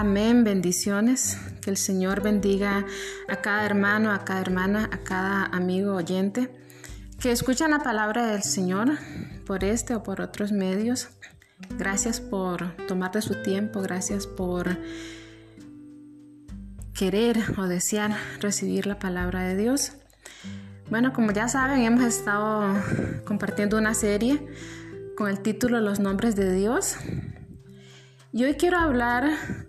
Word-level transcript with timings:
Amén, 0.00 0.44
bendiciones. 0.44 1.36
Que 1.60 1.68
el 1.68 1.76
Señor 1.76 2.22
bendiga 2.22 2.86
a 3.28 3.36
cada 3.42 3.66
hermano, 3.66 4.12
a 4.12 4.24
cada 4.24 4.40
hermana, 4.40 4.88
a 4.90 5.04
cada 5.04 5.44
amigo 5.44 5.94
oyente 5.94 6.50
que 7.20 7.30
escuchan 7.30 7.72
la 7.72 7.80
palabra 7.80 8.26
del 8.28 8.42
Señor 8.42 8.92
por 9.44 9.62
este 9.62 9.94
o 9.94 10.02
por 10.02 10.22
otros 10.22 10.52
medios. 10.52 11.10
Gracias 11.76 12.18
por 12.18 12.74
tomarte 12.86 13.20
su 13.20 13.42
tiempo, 13.42 13.82
gracias 13.82 14.26
por 14.26 14.78
querer 16.94 17.36
o 17.58 17.64
desear 17.64 18.16
recibir 18.40 18.86
la 18.86 18.98
palabra 18.98 19.42
de 19.42 19.54
Dios. 19.54 19.92
Bueno, 20.88 21.12
como 21.12 21.30
ya 21.32 21.46
saben, 21.46 21.82
hemos 21.82 22.04
estado 22.04 22.74
compartiendo 23.26 23.76
una 23.76 23.92
serie 23.92 24.40
con 25.14 25.28
el 25.28 25.40
título 25.40 25.78
Los 25.82 26.00
nombres 26.00 26.36
de 26.36 26.54
Dios. 26.54 26.96
Y 28.32 28.44
hoy 28.44 28.54
quiero 28.54 28.78
hablar 28.78 29.68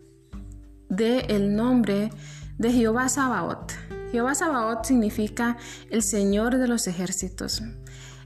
del 0.91 1.25
el 1.31 1.55
nombre 1.55 2.11
de 2.57 2.71
Jehová 2.71 3.07
Sabaoth. 3.07 3.71
Jehová 4.11 4.35
Sabaoth 4.35 4.83
significa 4.83 5.57
el 5.89 6.03
Señor 6.03 6.57
de 6.57 6.67
los 6.67 6.85
ejércitos. 6.85 7.63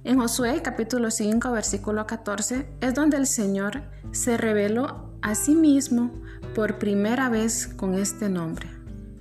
En 0.03 0.19
Josué 0.19 0.61
capítulo 0.63 1.11
5 1.11 1.51
versículo 1.51 2.07
14 2.07 2.67
es 2.81 2.93
donde 2.95 3.17
el 3.17 3.27
Señor 3.27 3.83
se 4.11 4.35
reveló 4.37 5.13
a 5.21 5.35
sí 5.35 5.55
mismo 5.55 6.11
por 6.55 6.79
primera 6.79 7.29
vez 7.29 7.67
con 7.67 7.93
este 7.93 8.29
nombre. 8.29 8.67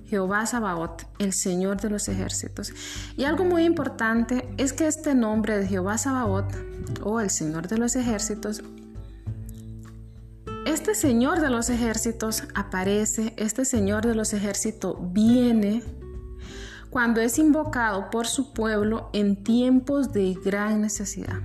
Jehová 0.07 0.45
Sabaoth, 0.47 1.03
el 1.19 1.31
Señor 1.33 1.79
de 1.79 1.89
los 1.89 2.07
ejércitos. 2.07 2.73
Y 3.15 3.25
algo 3.25 3.43
muy 3.43 3.63
importante 3.63 4.47
es 4.57 4.73
que 4.73 4.87
este 4.87 5.13
nombre 5.13 5.57
de 5.57 5.67
Jehová 5.67 5.97
Sabaoth, 5.97 6.53
o 7.03 7.19
el 7.19 7.29
Señor 7.29 7.67
de 7.67 7.77
los 7.77 7.95
ejércitos, 7.95 8.63
este 10.65 10.95
Señor 10.95 11.41
de 11.41 11.51
los 11.51 11.69
ejércitos 11.69 12.43
aparece, 12.55 13.33
este 13.37 13.65
Señor 13.65 14.05
de 14.05 14.15
los 14.15 14.33
ejércitos 14.33 14.97
viene 15.13 15.83
cuando 16.89 17.21
es 17.21 17.37
invocado 17.37 18.09
por 18.09 18.25
su 18.25 18.51
pueblo 18.51 19.09
en 19.13 19.43
tiempos 19.43 20.11
de 20.11 20.33
gran 20.43 20.81
necesidad, 20.81 21.41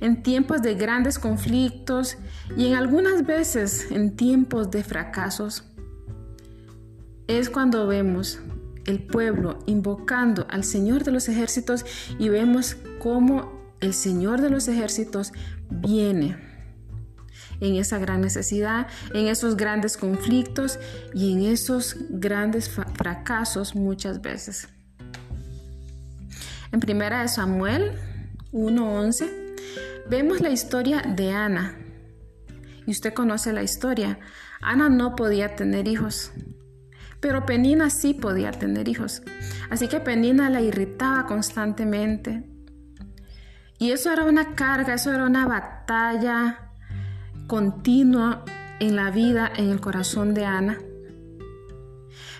en 0.00 0.22
tiempos 0.22 0.60
de 0.60 0.74
grandes 0.74 1.18
conflictos 1.18 2.18
y 2.56 2.66
en 2.66 2.74
algunas 2.74 3.24
veces 3.24 3.90
en 3.90 4.14
tiempos 4.14 4.70
de 4.70 4.84
fracasos. 4.84 5.64
Es 7.28 7.48
cuando 7.48 7.86
vemos 7.86 8.40
el 8.84 9.06
pueblo 9.06 9.58
invocando 9.66 10.46
al 10.50 10.64
Señor 10.64 11.04
de 11.04 11.12
los 11.12 11.28
ejércitos 11.28 11.86
y 12.18 12.28
vemos 12.28 12.76
cómo 12.98 13.72
el 13.80 13.94
Señor 13.94 14.40
de 14.40 14.50
los 14.50 14.68
ejércitos 14.68 15.32
viene 15.70 16.47
en 17.60 17.76
esa 17.76 17.98
gran 17.98 18.20
necesidad, 18.20 18.86
en 19.14 19.28
esos 19.28 19.56
grandes 19.56 19.96
conflictos 19.96 20.78
y 21.14 21.32
en 21.32 21.42
esos 21.52 21.96
grandes 22.10 22.68
fracasos 22.68 23.74
muchas 23.74 24.20
veces. 24.20 24.68
En 26.72 26.80
primera 26.80 27.22
de 27.22 27.28
Samuel 27.28 27.92
1:11 28.52 29.30
vemos 30.08 30.40
la 30.40 30.50
historia 30.50 31.02
de 31.02 31.32
Ana. 31.32 31.76
Y 32.86 32.90
usted 32.90 33.12
conoce 33.12 33.52
la 33.52 33.62
historia. 33.62 34.18
Ana 34.60 34.88
no 34.88 35.14
podía 35.14 35.56
tener 35.56 35.88
hijos, 35.88 36.32
pero 37.20 37.44
Penina 37.44 37.90
sí 37.90 38.14
podía 38.14 38.50
tener 38.50 38.88
hijos. 38.88 39.22
Así 39.70 39.88
que 39.88 40.00
Penina 40.00 40.48
la 40.48 40.62
irritaba 40.62 41.26
constantemente. 41.26 42.44
Y 43.78 43.92
eso 43.92 44.10
era 44.10 44.24
una 44.24 44.54
carga, 44.54 44.94
eso 44.94 45.12
era 45.12 45.24
una 45.24 45.46
batalla 45.46 46.67
continua 47.48 48.44
en 48.78 48.94
la 48.94 49.10
vida, 49.10 49.50
en 49.56 49.70
el 49.70 49.80
corazón 49.80 50.34
de 50.34 50.44
Ana. 50.44 50.78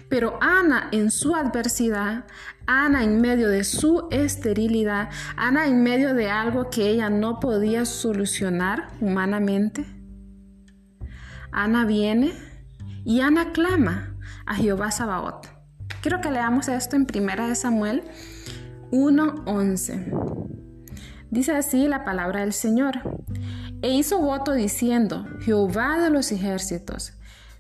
Pero 0.09 0.39
Ana 0.41 0.89
en 0.93 1.11
su 1.11 1.35
adversidad, 1.35 2.27
Ana 2.67 3.03
en 3.03 3.21
medio 3.21 3.49
de 3.49 3.65
su 3.65 4.07
esterilidad, 4.11 5.09
Ana 5.37 5.67
en 5.67 5.83
medio 5.83 6.15
de 6.15 6.31
algo 6.31 6.71
que 6.71 6.89
ella 6.89 7.11
no 7.11 7.41
podía 7.41 7.85
solucionar 7.85 8.89
humanamente, 9.01 9.87
Ana 11.51 11.85
viene 11.85 12.33
y 13.05 13.21
Ana 13.21 13.53
clama 13.53 14.15
a 14.47 14.55
Jehová 14.55 14.91
Sabaoth. 14.91 15.47
Quiero 16.03 16.21
que 16.21 16.31
leamos 16.31 16.69
esto 16.69 16.97
en 16.97 17.07
1 17.07 17.55
Samuel 17.55 18.03
1:11. 18.91 20.13
Dice 21.31 21.53
así 21.53 21.89
la 21.89 22.05
palabra 22.05 22.41
del 22.41 22.53
Señor. 22.53 23.18
E 23.81 23.91
hizo 23.91 24.19
voto 24.19 24.53
diciendo, 24.53 25.27
Jehová 25.41 25.99
de 25.99 26.11
los 26.11 26.33
ejércitos, 26.33 27.13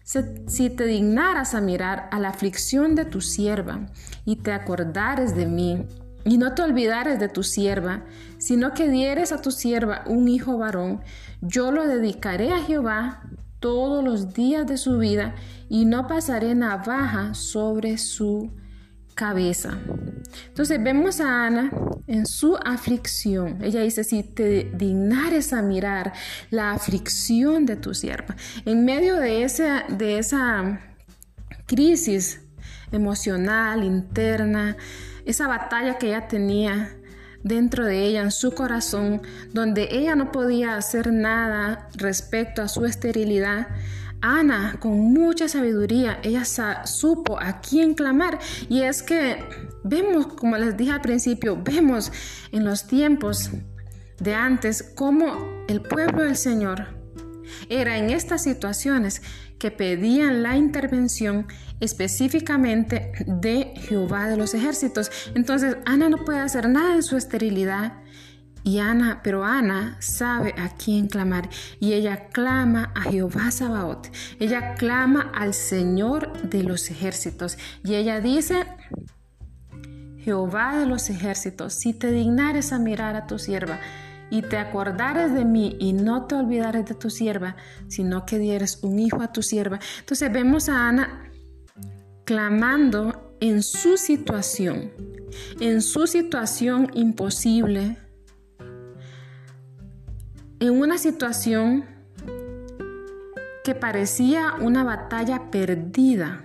si 0.02 0.70
te 0.70 0.84
dignaras 0.84 1.54
a 1.54 1.60
mirar 1.60 2.08
a 2.10 2.18
la 2.18 2.30
aflicción 2.30 2.94
de 2.94 3.04
tu 3.04 3.20
sierva 3.20 3.86
y 4.24 4.36
te 4.36 4.52
acordares 4.52 5.36
de 5.36 5.46
mí, 5.46 5.86
y 6.24 6.36
no 6.36 6.54
te 6.54 6.62
olvidares 6.62 7.18
de 7.18 7.28
tu 7.28 7.42
sierva, 7.42 8.02
sino 8.38 8.74
que 8.74 8.88
dieres 8.88 9.32
a 9.32 9.40
tu 9.40 9.50
sierva 9.50 10.02
un 10.06 10.28
hijo 10.28 10.58
varón, 10.58 11.00
yo 11.40 11.70
lo 11.70 11.86
dedicaré 11.86 12.52
a 12.52 12.62
Jehová 12.62 13.22
todos 13.60 14.04
los 14.04 14.34
días 14.34 14.66
de 14.66 14.76
su 14.76 14.98
vida 14.98 15.34
y 15.68 15.84
no 15.84 16.06
pasaré 16.06 16.54
navaja 16.54 17.34
sobre 17.34 17.98
su 17.98 18.50
cabeza. 19.18 19.76
Entonces 20.46 20.80
vemos 20.80 21.20
a 21.20 21.46
Ana 21.46 21.72
en 22.06 22.24
su 22.24 22.56
aflicción. 22.56 23.58
Ella 23.64 23.82
dice, 23.82 24.04
si 24.04 24.22
te 24.22 24.70
dignares 24.72 25.52
a 25.52 25.60
mirar 25.60 26.12
la 26.50 26.70
aflicción 26.70 27.66
de 27.66 27.74
tu 27.74 27.94
sierva, 27.94 28.36
en 28.64 28.84
medio 28.84 29.16
de 29.16 29.42
esa, 29.42 29.84
de 29.88 30.20
esa 30.20 30.80
crisis 31.66 32.42
emocional, 32.92 33.82
interna, 33.82 34.76
esa 35.26 35.48
batalla 35.48 35.98
que 35.98 36.06
ella 36.06 36.28
tenía 36.28 36.96
dentro 37.42 37.84
de 37.84 38.04
ella, 38.04 38.22
en 38.22 38.30
su 38.30 38.52
corazón, 38.52 39.20
donde 39.52 39.88
ella 39.90 40.14
no 40.14 40.30
podía 40.30 40.76
hacer 40.76 41.12
nada 41.12 41.88
respecto 41.96 42.62
a 42.62 42.68
su 42.68 42.86
esterilidad, 42.86 43.66
Ana, 44.20 44.76
con 44.80 44.98
mucha 45.12 45.48
sabiduría, 45.48 46.18
ella 46.22 46.44
supo 46.44 47.38
a 47.38 47.60
quién 47.60 47.94
clamar. 47.94 48.38
Y 48.68 48.82
es 48.82 49.02
que 49.02 49.44
vemos, 49.84 50.26
como 50.26 50.56
les 50.56 50.76
dije 50.76 50.92
al 50.92 51.00
principio, 51.00 51.60
vemos 51.62 52.12
en 52.52 52.64
los 52.64 52.86
tiempos 52.86 53.50
de 54.18 54.34
antes 54.34 54.82
cómo 54.94 55.64
el 55.68 55.80
pueblo 55.80 56.24
del 56.24 56.36
Señor 56.36 56.98
era 57.68 57.96
en 57.96 58.10
estas 58.10 58.42
situaciones 58.42 59.22
que 59.58 59.70
pedían 59.70 60.42
la 60.42 60.56
intervención 60.56 61.46
específicamente 61.80 63.12
de 63.26 63.72
Jehová 63.76 64.28
de 64.28 64.36
los 64.36 64.54
ejércitos. 64.54 65.10
Entonces, 65.34 65.76
Ana 65.84 66.08
no 66.08 66.24
puede 66.24 66.40
hacer 66.40 66.68
nada 66.68 66.94
en 66.94 67.02
su 67.02 67.16
esterilidad 67.16 67.94
Ana, 68.76 69.20
pero 69.24 69.44
Ana 69.44 69.96
sabe 70.00 70.54
a 70.58 70.74
quién 70.76 71.08
clamar 71.08 71.48
y 71.80 71.94
ella 71.94 72.28
clama 72.28 72.92
a 72.94 73.10
Jehová 73.10 73.50
Sabaoth. 73.50 74.08
Ella 74.38 74.74
clama 74.74 75.32
al 75.34 75.54
Señor 75.54 76.42
de 76.42 76.62
los 76.62 76.90
ejércitos 76.90 77.56
y 77.82 77.94
ella 77.94 78.20
dice, 78.20 78.66
Jehová 80.18 80.76
de 80.76 80.84
los 80.84 81.08
ejércitos, 81.08 81.72
si 81.72 81.94
te 81.94 82.10
dignares 82.10 82.74
a 82.74 82.78
mirar 82.78 83.16
a 83.16 83.26
tu 83.26 83.38
sierva 83.38 83.80
y 84.30 84.42
te 84.42 84.58
acordares 84.58 85.32
de 85.32 85.46
mí 85.46 85.76
y 85.80 85.94
no 85.94 86.26
te 86.26 86.34
olvidares 86.34 86.84
de 86.84 86.94
tu 86.94 87.08
sierva, 87.08 87.56
sino 87.88 88.26
que 88.26 88.38
dieres 88.38 88.80
un 88.82 88.98
hijo 88.98 89.22
a 89.22 89.32
tu 89.32 89.42
sierva. 89.42 89.80
Entonces 90.00 90.30
vemos 90.30 90.68
a 90.68 90.88
Ana 90.88 91.30
clamando 92.24 93.36
en 93.40 93.62
su 93.62 93.96
situación, 93.96 94.90
en 95.60 95.80
su 95.80 96.06
situación 96.06 96.90
imposible 96.92 97.96
en 100.60 100.80
una 100.80 100.98
situación 100.98 101.84
que 103.62 103.74
parecía 103.74 104.54
una 104.60 104.82
batalla 104.82 105.50
perdida 105.50 106.44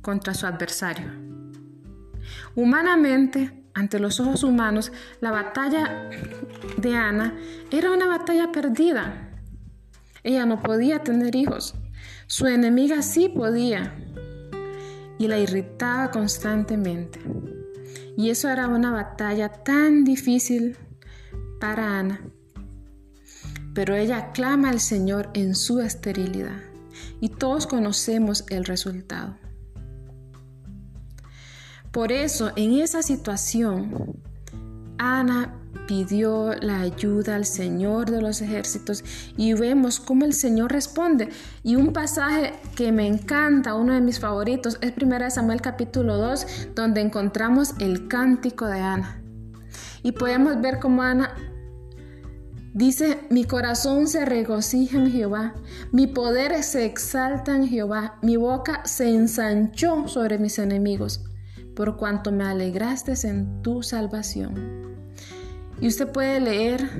contra 0.00 0.32
su 0.32 0.46
adversario. 0.46 1.10
Humanamente, 2.54 3.64
ante 3.74 3.98
los 3.98 4.20
ojos 4.20 4.42
humanos, 4.42 4.92
la 5.20 5.32
batalla 5.32 6.08
de 6.78 6.94
Ana 6.94 7.36
era 7.70 7.90
una 7.90 8.06
batalla 8.06 8.52
perdida. 8.52 9.30
Ella 10.22 10.46
no 10.46 10.60
podía 10.62 11.00
tener 11.00 11.34
hijos. 11.36 11.74
Su 12.26 12.46
enemiga 12.46 13.02
sí 13.02 13.28
podía 13.28 13.94
y 15.18 15.28
la 15.28 15.38
irritaba 15.38 16.10
constantemente. 16.10 17.20
Y 18.16 18.30
eso 18.30 18.48
era 18.48 18.68
una 18.68 18.92
batalla 18.92 19.50
tan 19.50 20.04
difícil 20.04 20.78
para 21.58 21.98
Ana 21.98 22.20
pero 23.74 23.96
ella 23.96 24.32
clama 24.32 24.70
al 24.70 24.80
Señor 24.80 25.30
en 25.34 25.54
su 25.54 25.80
esterilidad 25.80 26.62
y 27.20 27.28
todos 27.28 27.66
conocemos 27.66 28.44
el 28.48 28.64
resultado. 28.64 29.36
Por 31.90 32.10
eso, 32.12 32.52
en 32.56 32.80
esa 32.80 33.02
situación, 33.02 34.20
Ana 34.98 35.60
pidió 35.86 36.54
la 36.54 36.80
ayuda 36.80 37.36
al 37.36 37.44
Señor 37.44 38.10
de 38.10 38.20
los 38.20 38.40
ejércitos 38.40 39.04
y 39.36 39.52
vemos 39.52 40.00
cómo 40.00 40.24
el 40.24 40.32
Señor 40.32 40.72
responde. 40.72 41.28
Y 41.62 41.76
un 41.76 41.92
pasaje 41.92 42.54
que 42.74 42.90
me 42.90 43.06
encanta, 43.06 43.74
uno 43.74 43.92
de 43.92 44.00
mis 44.00 44.18
favoritos, 44.18 44.78
es 44.80 44.92
1 45.00 45.30
Samuel 45.30 45.60
capítulo 45.60 46.16
2, 46.16 46.70
donde 46.74 47.00
encontramos 47.00 47.74
el 47.78 48.08
cántico 48.08 48.66
de 48.66 48.80
Ana. 48.80 49.20
Y 50.02 50.12
podemos 50.12 50.60
ver 50.60 50.80
cómo 50.80 51.02
Ana 51.02 51.34
Dice, 52.74 53.20
mi 53.30 53.44
corazón 53.44 54.08
se 54.08 54.24
regocija 54.24 54.98
en 54.98 55.08
Jehová, 55.08 55.54
mi 55.92 56.08
poder 56.08 56.60
se 56.64 56.84
exalta 56.84 57.54
en 57.54 57.68
Jehová, 57.68 58.18
mi 58.20 58.36
boca 58.36 58.84
se 58.84 59.14
ensanchó 59.14 60.08
sobre 60.08 60.38
mis 60.38 60.58
enemigos, 60.58 61.24
por 61.76 61.96
cuanto 61.96 62.32
me 62.32 62.42
alegraste 62.42 63.14
en 63.28 63.62
tu 63.62 63.84
salvación. 63.84 64.96
Y 65.80 65.86
usted 65.86 66.08
puede 66.08 66.40
leer 66.40 66.90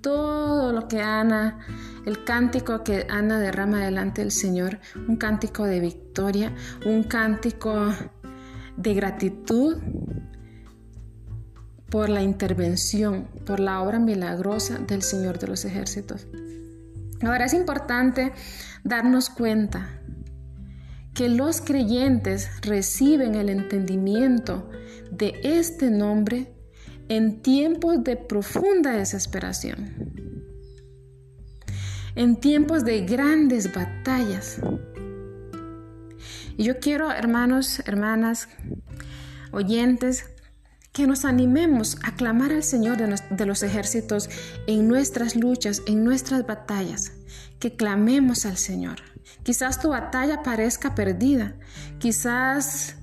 todo 0.00 0.72
lo 0.72 0.88
que 0.88 1.00
Ana, 1.00 1.60
el 2.04 2.24
cántico 2.24 2.82
que 2.82 3.06
Ana 3.08 3.38
derrama 3.38 3.84
delante 3.84 4.22
del 4.22 4.32
Señor, 4.32 4.80
un 5.06 5.14
cántico 5.18 5.66
de 5.66 5.78
victoria, 5.78 6.52
un 6.84 7.04
cántico 7.04 7.94
de 8.76 8.94
gratitud, 8.94 9.76
por 11.90 12.08
la 12.08 12.22
intervención, 12.22 13.28
por 13.44 13.60
la 13.60 13.80
obra 13.82 13.98
milagrosa 13.98 14.78
del 14.78 15.02
Señor 15.02 15.38
de 15.38 15.46
los 15.46 15.64
ejércitos. 15.64 16.26
Ahora 17.22 17.46
es 17.46 17.54
importante 17.54 18.32
darnos 18.84 19.30
cuenta 19.30 20.00
que 21.14 21.28
los 21.30 21.62
creyentes 21.62 22.50
reciben 22.60 23.34
el 23.36 23.48
entendimiento 23.48 24.68
de 25.10 25.40
este 25.42 25.90
nombre 25.90 26.52
en 27.08 27.40
tiempos 27.40 28.04
de 28.04 28.16
profunda 28.16 28.92
desesperación, 28.92 29.94
en 32.16 32.36
tiempos 32.36 32.84
de 32.84 33.06
grandes 33.06 33.72
batallas. 33.72 34.60
Y 36.58 36.64
yo 36.64 36.78
quiero, 36.80 37.10
hermanos, 37.10 37.80
hermanas, 37.86 38.48
oyentes, 39.52 40.35
que 40.96 41.06
nos 41.06 41.26
animemos 41.26 41.98
a 42.04 42.12
clamar 42.12 42.52
al 42.52 42.62
Señor 42.62 42.96
de, 42.96 43.44
los 43.46 43.62
ejércitos 43.62 44.30
en 44.66 44.88
nuestras 44.88 45.36
luchas, 45.36 45.82
en 45.86 46.04
nuestras 46.04 46.46
batallas, 46.46 47.12
que 47.58 47.76
clamemos 47.76 48.46
al 48.46 48.56
Señor. 48.56 48.96
Quizás 49.42 49.78
tu 49.78 49.90
batalla 49.90 50.42
parezca 50.42 50.94
perdida, 50.94 51.52
quizás 51.98 52.96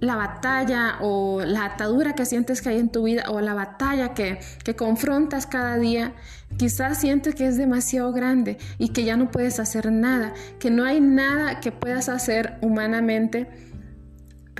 la 0.00 0.14
batalla 0.14 0.98
o 1.00 1.40
la 1.42 1.64
atadura 1.64 2.14
que 2.14 2.26
sientes 2.26 2.60
que 2.60 2.68
hay 2.68 2.78
en 2.78 2.90
tu 2.90 3.04
vida 3.04 3.30
o 3.30 3.40
la 3.40 3.54
batalla 3.54 4.12
que, 4.12 4.38
que 4.62 4.76
confrontas 4.76 5.46
cada 5.46 5.78
día, 5.78 6.12
quizás 6.58 7.00
sientes 7.00 7.34
que 7.34 7.46
es 7.46 7.56
demasiado 7.56 8.12
grande 8.12 8.58
y 8.76 8.90
que 8.90 9.04
ya 9.04 9.16
no 9.16 9.30
puedes 9.30 9.58
hacer 9.58 9.90
nada, 9.90 10.34
que 10.58 10.70
no 10.70 10.84
hay 10.84 11.00
nada 11.00 11.60
que 11.60 11.72
puedas 11.72 12.10
hacer 12.10 12.58
humanamente 12.60 13.69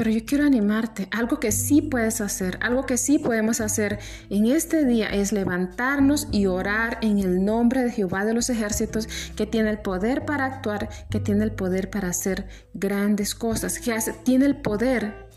pero 0.00 0.12
yo 0.12 0.25
quiero 0.25 0.47
animarte, 0.47 1.08
algo 1.11 1.38
que 1.41 1.52
sí 1.52 1.82
puedes 1.82 2.23
hacer, 2.23 2.58
algo 2.62 2.87
que 2.87 2.97
sí 2.97 3.19
podemos 3.19 3.61
hacer 3.61 3.99
en 4.31 4.47
este 4.47 4.87
día 4.87 5.08
es 5.08 5.31
levantarnos 5.31 6.26
y 6.32 6.47
orar 6.47 6.97
en 7.02 7.19
el 7.19 7.44
nombre 7.44 7.82
de 7.82 7.91
Jehová 7.91 8.25
de 8.25 8.32
los 8.32 8.49
ejércitos, 8.49 9.11
que 9.37 9.44
tiene 9.44 9.69
el 9.69 9.81
poder 9.81 10.25
para 10.25 10.47
actuar, 10.47 10.88
que 11.11 11.20
tiene 11.20 11.44
el 11.44 11.52
poder 11.52 11.91
para 11.91 12.08
hacer 12.08 12.49
grandes 12.73 13.35
cosas, 13.35 13.79
que 13.79 13.94
tiene 14.25 14.47
el 14.47 14.56
poder 14.56 15.29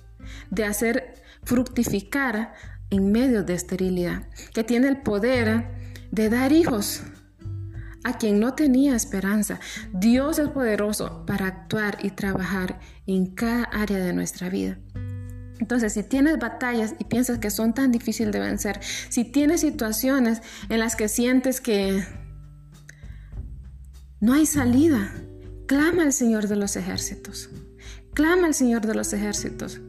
de 0.50 0.64
hacer 0.64 1.16
fructificar 1.44 2.54
en 2.90 3.12
medio 3.12 3.44
de 3.44 3.56
esterilidad, 3.56 4.30
que 4.54 4.64
tiene 4.64 4.88
el 4.88 5.02
poder 5.02 5.66
de 6.10 6.30
dar 6.30 6.54
hijos 6.54 7.04
a 8.04 8.18
quien 8.18 8.40
no 8.40 8.54
tenía 8.54 8.96
esperanza. 8.96 9.60
Dios 9.94 10.40
es 10.40 10.50
poderoso 10.50 11.26
para 11.26 11.48
actuar 11.48 11.98
y 12.04 12.12
trabajar 12.12 12.80
en 13.08 13.28
cada 13.28 13.64
área 13.64 14.00
de 14.00 14.14
nuestra 14.14 14.50
vida. 14.50 14.78
Entonces, 15.60 15.94
si 15.94 16.04
tienes 16.04 16.40
batallas 16.40 16.96
y 17.00 17.06
piensas 17.06 17.40
que 17.40 17.50
son 17.50 17.74
tan 17.74 17.92
difíciles 17.92 18.34
de 18.34 18.40
vencer, 18.40 18.80
si 19.10 19.24
tienes 19.24 19.62
situaciones 19.62 20.42
en 20.70 20.80
las 20.80 20.96
que 20.96 21.08
sientes 21.08 21.62
que 21.62 22.04
no 24.20 24.34
hay 24.34 24.46
salida, 24.46 25.14
clama 25.68 26.04
al 26.04 26.14
Señor 26.14 26.48
de 26.48 26.56
los 26.56 26.76
ejércitos. 26.76 27.50
Clama 28.14 28.48
al 28.48 28.54
Señor 28.54 28.86
de 28.86 28.96
los 28.96 29.14
ejércitos. 29.14 29.80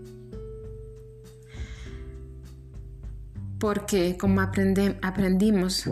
Porque 3.59 4.17
como 4.19 4.41
aprendimos, 4.41 5.89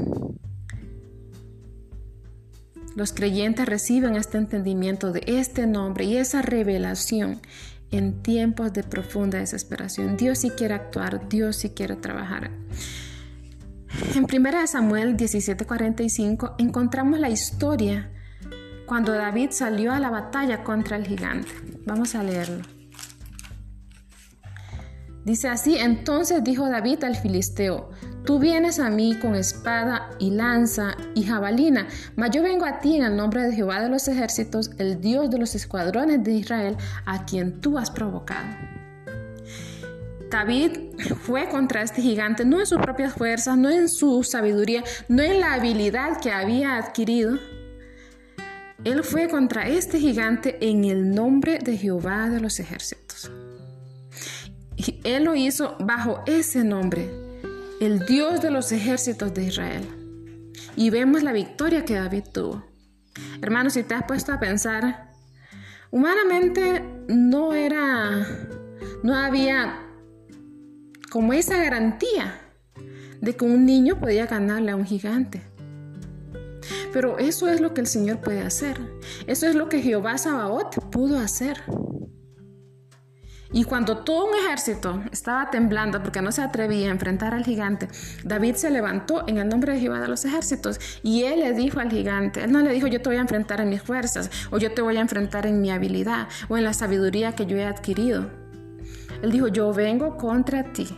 los 2.95 3.13
creyentes 3.13 3.67
reciben 3.67 4.17
este 4.17 4.39
entendimiento 4.39 5.13
de 5.13 5.23
este 5.27 5.67
nombre 5.67 6.05
y 6.05 6.17
esa 6.17 6.43
revelación 6.43 7.41
en 7.91 8.23
tiempos 8.23 8.73
de 8.73 8.83
profunda 8.83 9.39
desesperación. 9.39 10.17
Dios 10.17 10.39
sí 10.39 10.51
quiere 10.51 10.75
actuar, 10.75 11.29
Dios 11.29 11.57
sí 11.57 11.71
quiere 11.71 11.97
trabajar. 11.97 12.51
En 14.15 14.25
1 14.25 14.67
Samuel 14.67 15.17
17:45 15.17 16.55
encontramos 16.59 17.21
la 17.21 17.29
historia 17.29 18.11
cuando 18.87 19.13
David 19.13 19.51
salió 19.51 19.93
a 19.93 20.01
la 20.01 20.11
batalla 20.11 20.65
contra 20.65 20.97
el 20.97 21.07
gigante. 21.07 21.51
Vamos 21.87 22.15
a 22.15 22.23
leerlo. 22.23 22.65
Dice 25.25 25.49
así, 25.49 25.77
entonces 25.79 26.43
dijo 26.43 26.69
David 26.69 27.05
al 27.05 27.15
filisteo, 27.15 27.91
Tú 28.25 28.39
vienes 28.39 28.79
a 28.79 28.89
mí 28.89 29.19
con 29.21 29.35
espada 29.35 30.11
y 30.21 30.31
lanza 30.31 30.97
y 31.15 31.25
jabalina, 31.25 31.89
mas 32.15 32.31
yo 32.31 32.43
vengo 32.43 32.65
a 32.65 32.79
ti 32.79 32.97
en 32.97 33.03
el 33.03 33.17
nombre 33.17 33.43
de 33.43 33.53
Jehová 33.53 33.81
de 33.81 33.89
los 33.89 34.07
ejércitos, 34.07 34.71
el 34.79 35.01
Dios 35.01 35.29
de 35.29 35.39
los 35.39 35.57
escuadrones 35.57 36.23
de 36.23 36.33
Israel, 36.33 36.77
a 37.05 37.25
quien 37.25 37.61
tú 37.61 37.79
has 37.79 37.91
provocado. 37.91 38.47
David 40.31 40.95
fue 41.21 41.49
contra 41.49 41.83
este 41.83 42.01
gigante 42.01 42.45
no 42.45 42.61
en 42.61 42.67
sus 42.67 42.79
propias 42.79 43.13
fuerzas, 43.13 43.59
no 43.59 43.69
en 43.69 43.89
su 43.89 44.23
sabiduría, 44.23 44.85
no 45.09 45.23
en 45.23 45.41
la 45.41 45.55
habilidad 45.55 46.21
que 46.21 46.31
había 46.31 46.77
adquirido. 46.77 47.39
Él 48.85 49.03
fue 49.05 49.29
contra 49.29 49.69
este 49.69 49.99
gigante 49.99 50.59
en 50.61 50.85
el 50.85 51.11
nombre 51.15 51.59
de 51.59 51.77
Jehová 51.77 52.31
de 52.31 52.41
los 52.41 52.61
ejércitos. 52.61 53.31
Y 54.77 55.01
él 55.05 55.25
lo 55.25 55.35
hizo 55.35 55.77
bajo 55.81 56.23
ese 56.27 56.65
nombre, 56.65 57.11
el 57.87 58.07
Dios 58.07 58.41
de 58.41 58.53
los 58.53 58.71
ejércitos 58.71 59.35
de 59.35 59.43
Israel. 59.43 59.83
Y 60.77 60.91
vemos 60.91 61.25
la 61.25 61.33
victoria 61.33 61.85
que 61.85 61.95
David 61.95 62.23
tuvo. 62.33 62.65
Hermanos, 63.43 63.73
si 63.73 63.83
te 63.83 63.95
has 63.95 64.05
puesto 64.05 64.33
a 64.33 64.39
pensar, 64.39 65.11
humanamente 65.91 66.85
no 67.09 67.55
era, 67.55 68.25
no 69.03 69.17
había 69.17 69.81
como 71.11 71.33
esa 71.33 71.57
garantía 71.57 72.41
de 73.21 73.35
que 73.35 73.45
un 73.45 73.67
niño 73.67 73.99
podía 73.99 74.27
ganarle 74.27 74.71
a 74.71 74.77
un 74.77 74.85
gigante. 74.85 75.43
Pero 76.93 77.19
eso 77.19 77.49
es 77.49 77.61
lo 77.61 77.75
que 77.75 77.81
el 77.81 77.89
Señor 77.89 78.21
puede 78.21 78.43
hacer. 78.43 78.79
Eso 79.27 79.49
es 79.49 79.57
lo 79.57 79.69
que 79.69 79.83
Jehová 79.83 80.19
Sabaoth 80.19 80.79
pudo 80.93 81.19
hacer. 81.19 81.61
Y 83.53 83.65
cuando 83.65 83.99
todo 83.99 84.27
un 84.27 84.35
ejército 84.35 85.03
estaba 85.13 85.51
temblando 85.51 86.03
porque 86.03 86.23
no 86.23 86.33
se 86.33 86.43
atrevía 86.43 86.89
a 86.89 86.91
enfrentar 86.91 87.35
al 87.35 87.45
gigante, 87.45 87.89
David 88.25 88.55
se 88.55 88.71
levantó 88.71 89.29
en 89.29 89.37
el 89.37 89.49
nombre 89.49 89.75
de 89.75 89.81
Jehová 89.81 90.01
de 90.01 90.09
los 90.09 90.25
ejércitos 90.25 90.81
y 91.03 91.25
él 91.25 91.41
le 91.41 91.53
dijo 91.53 91.79
al 91.79 91.91
gigante, 91.91 92.43
él 92.45 92.53
no 92.53 92.61
le 92.61 92.73
dijo 92.73 92.87
yo 92.87 93.03
te 93.03 93.11
voy 93.11 93.19
a 93.19 93.21
enfrentar 93.21 93.61
en 93.61 93.69
mis 93.69 93.83
fuerzas 93.83 94.31
o 94.51 94.59
yo 94.59 94.73
te 94.73 94.81
voy 94.81 94.97
a 94.97 95.01
enfrentar 95.01 95.47
en 95.47 95.61
mi 95.61 95.71
habilidad 95.71 96.29
o 96.49 96.57
en 96.57 96.65
la 96.65 96.73
sabiduría 96.73 97.35
que 97.35 97.45
yo 97.45 97.59
he 97.59 97.65
adquirido. 97.65 98.31
Él 99.21 99.31
dijo 99.31 99.49
yo 99.49 99.73
vengo 99.75 100.17
contra 100.17 100.73
ti 100.73 100.89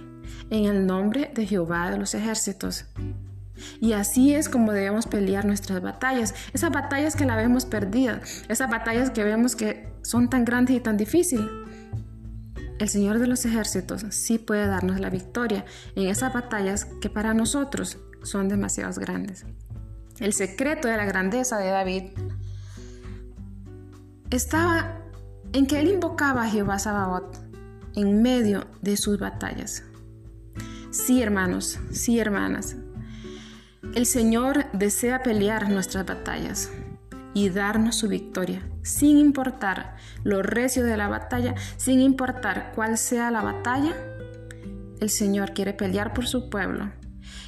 en 0.51 0.67
el 0.67 0.87
nombre 0.87 1.33
de 1.35 1.47
Jehová 1.47 1.91
de 1.91 1.99
los 1.99 2.15
ejércitos. 2.15 2.85
Y 3.81 3.93
así 3.93 4.35
es 4.35 4.49
como 4.49 4.73
debemos 4.73 5.07
pelear 5.07 5.45
nuestras 5.45 5.81
batallas. 5.81 6.35
Esas 6.53 6.71
batallas 6.71 7.15
que 7.17 7.25
la 7.25 7.37
vemos 7.37 7.67
perdida, 7.67 8.21
esas 8.49 8.69
batallas 8.69 9.11
que 9.11 9.25
vemos 9.25 9.57
que 9.57 9.89
son 10.03 10.29
tan 10.29 10.45
grandes 10.45 10.77
y 10.77 10.81
tan 10.81 10.97
difíciles 10.97 11.47
el 12.79 12.89
Señor 12.89 13.19
de 13.19 13.27
los 13.27 13.45
ejércitos 13.45 14.05
sí 14.11 14.39
puede 14.39 14.67
darnos 14.67 15.01
la 15.01 15.11
victoria 15.11 15.65
en 15.95 16.09
esas 16.09 16.33
batallas 16.33 16.87
que 17.01 17.11
para 17.11 17.35
nosotros 17.35 17.99
son 18.23 18.49
demasiado 18.49 18.93
grandes. 19.01 19.47
El 20.19 20.33
secreto 20.33 20.89
de 20.89 20.97
la 20.97 21.05
grandeza 21.05 21.59
de 21.59 21.69
David 21.69 22.05
estaba 24.31 25.01
en 25.53 25.67
que 25.67 25.81
él 25.81 25.89
invocaba 25.89 26.43
a 26.43 26.51
Jehová 26.51 26.79
Sabaoth 26.79 27.37
en 27.95 28.23
medio 28.23 28.67
de 28.83 28.97
sus 28.97 29.19
batallas. 29.19 29.85
Sí, 30.91 31.23
hermanos, 31.23 31.79
sí, 31.93 32.19
hermanas, 32.19 32.77
el 33.95 34.07
Señor 34.07 34.67
desea 34.73 35.23
pelear 35.23 35.69
nuestras 35.71 36.07
batallas 36.07 36.71
y 37.35 37.51
darnos 37.51 37.97
su 37.97 38.09
victoria, 38.09 38.63
sin 38.85 39.19
importar 39.19 39.97
lo 40.23 40.43
recio 40.43 40.85
de 40.85 40.97
la 40.97 41.09
batalla, 41.09 41.55
sin 41.77 42.01
importar 42.01 42.73
cuál 42.75 42.97
sea 42.97 43.33
la 43.33 43.43
batalla. 43.43 43.95
El 45.01 45.11
Señor 45.11 45.53
quiere 45.53 45.73
pelear 45.73 46.15
por 46.15 46.29
su 46.29 46.49
pueblo. 46.49 46.93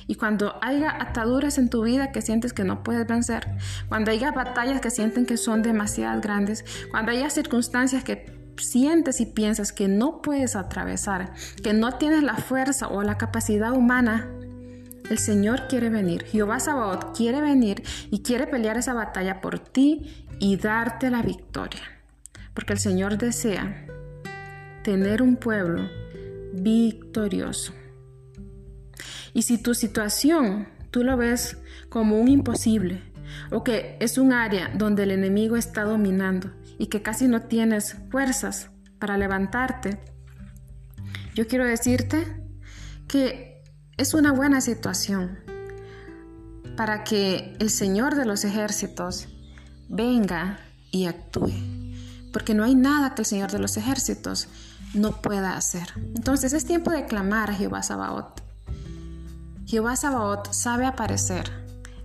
Y 0.08 0.14
cuando 0.14 0.54
haya 0.62 0.90
ataduras 1.00 1.58
en 1.58 1.68
tu 1.68 1.82
vida 1.82 2.12
que 2.12 2.22
sientes 2.22 2.52
que 2.52 2.64
no 2.64 2.82
puedes 2.82 3.06
vencer, 3.06 3.46
cuando 3.88 4.10
haya 4.10 4.32
batallas 4.32 4.80
que 4.80 4.90
sienten 4.90 5.26
que 5.26 5.36
son 5.36 5.62
demasiado 5.62 6.20
grandes, 6.20 6.64
cuando 6.90 7.12
haya 7.12 7.28
circunstancias 7.28 8.04
que 8.04 8.36
sientes 8.56 9.20
y 9.20 9.26
piensas 9.26 9.72
que 9.72 9.88
no 9.88 10.22
puedes 10.22 10.56
atravesar, 10.56 11.32
que 11.62 11.72
no 11.72 11.92
tienes 11.98 12.22
la 12.22 12.36
fuerza 12.36 12.88
o 12.88 13.02
la 13.02 13.18
capacidad 13.18 13.72
humana, 13.72 14.30
el 15.10 15.18
Señor 15.18 15.68
quiere 15.68 15.90
venir. 15.90 16.24
Jehová 16.24 16.60
Sabaoth 16.60 17.16
quiere 17.16 17.40
venir 17.40 17.82
y 18.10 18.22
quiere 18.22 18.46
pelear 18.46 18.76
esa 18.76 18.94
batalla 18.94 19.40
por 19.40 19.58
ti 19.58 20.26
y 20.38 20.56
darte 20.56 21.10
la 21.10 21.22
victoria. 21.22 21.82
Porque 22.54 22.72
el 22.72 22.78
Señor 22.78 23.18
desea 23.18 23.86
tener 24.82 25.22
un 25.22 25.36
pueblo 25.36 25.88
victorioso. 26.52 27.72
Y 29.34 29.42
si 29.42 29.58
tu 29.58 29.74
situación 29.74 30.68
tú 30.90 31.04
lo 31.04 31.16
ves 31.16 31.58
como 31.88 32.18
un 32.18 32.28
imposible 32.28 33.02
o 33.50 33.62
que 33.62 33.96
es 34.00 34.16
un 34.16 34.32
área 34.32 34.70
donde 34.74 35.02
el 35.02 35.10
enemigo 35.10 35.56
está 35.56 35.82
dominando 35.82 36.52
y 36.78 36.86
que 36.86 37.02
casi 37.02 37.28
no 37.28 37.42
tienes 37.42 37.96
fuerzas 38.10 38.70
para 38.98 39.18
levantarte, 39.18 39.98
yo 41.34 41.46
quiero 41.46 41.66
decirte 41.66 42.24
que 43.08 43.55
es 43.96 44.14
una 44.14 44.32
buena 44.32 44.60
situación 44.60 45.38
para 46.76 47.04
que 47.04 47.56
el 47.58 47.70
Señor 47.70 48.14
de 48.14 48.26
los 48.26 48.44
ejércitos 48.44 49.28
venga 49.88 50.58
y 50.90 51.06
actúe. 51.06 51.52
Porque 52.32 52.54
no 52.54 52.64
hay 52.64 52.74
nada 52.74 53.14
que 53.14 53.22
el 53.22 53.26
Señor 53.26 53.50
de 53.50 53.58
los 53.58 53.76
ejércitos 53.76 54.48
no 54.92 55.22
pueda 55.22 55.56
hacer. 55.56 55.88
Entonces 56.14 56.52
es 56.52 56.64
tiempo 56.64 56.90
de 56.90 57.06
clamar 57.06 57.50
a 57.50 57.54
Jehová 57.54 57.82
Sabaoth 57.82 58.46
Jehová 59.66 59.96
Sabaoth 59.96 60.52
sabe 60.52 60.86
aparecer 60.86 61.50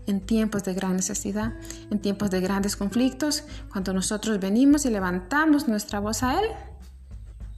en 0.08 0.20
tiempos 0.20 0.64
de 0.64 0.74
gran 0.74 0.96
necesidad, 0.96 1.54
en 1.92 2.00
tiempos 2.00 2.32
de 2.32 2.42
grandes 2.42 2.76
conflictos, 2.76 3.44
cuando 3.72 3.94
nosotros 3.94 4.40
venimos 4.40 4.86
y 4.86 4.90
levantamos 4.90 5.68
nuestra 5.68 6.00
voz 6.00 6.24
a 6.24 6.40
Él, 6.40 6.48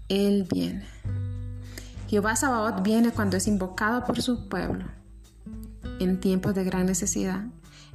Él 0.10 0.48
viene. 0.52 0.86
Jehová 2.14 2.36
Sabaoth 2.36 2.84
viene 2.84 3.10
cuando 3.10 3.38
es 3.38 3.48
invocado 3.48 4.04
por 4.04 4.22
su 4.22 4.48
pueblo, 4.48 4.86
en 6.00 6.20
tiempos 6.20 6.54
de 6.54 6.64
gran 6.64 6.86
necesidad, 6.86 7.46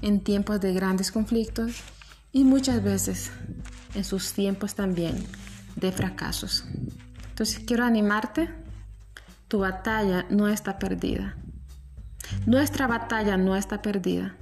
en 0.02 0.24
tiempos 0.24 0.60
de 0.60 0.72
grandes 0.72 1.12
conflictos 1.12 1.84
y 2.32 2.42
muchas 2.42 2.82
veces 2.82 3.30
en 3.94 4.02
sus 4.02 4.32
tiempos 4.32 4.74
también 4.74 5.24
de 5.76 5.92
fracasos. 5.92 6.64
Entonces 7.28 7.60
quiero 7.64 7.84
animarte, 7.84 8.50
tu 9.46 9.60
batalla 9.60 10.26
no 10.30 10.48
está 10.48 10.80
perdida. 10.80 11.36
Nuestra 12.44 12.88
batalla 12.88 13.36
no 13.36 13.54
está 13.54 13.82
perdida 13.82 14.34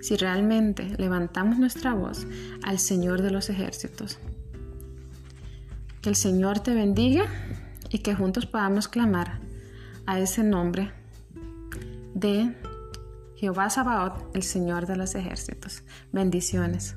si 0.00 0.16
realmente 0.16 0.96
levantamos 0.98 1.60
nuestra 1.60 1.94
voz 1.94 2.26
al 2.64 2.80
Señor 2.80 3.22
de 3.22 3.30
los 3.30 3.50
ejércitos. 3.50 4.18
Que 6.00 6.08
el 6.08 6.16
Señor 6.16 6.58
te 6.58 6.74
bendiga 6.74 7.26
y 7.92 7.98
que 7.98 8.14
juntos 8.14 8.46
podamos 8.46 8.88
clamar 8.88 9.40
a 10.06 10.18
ese 10.18 10.42
nombre 10.42 10.90
de 12.14 12.56
Jehová 13.36 13.70
Sabaoth, 13.70 14.34
el 14.34 14.42
Señor 14.42 14.86
de 14.86 14.96
los 14.96 15.14
ejércitos. 15.14 15.82
Bendiciones. 16.10 16.96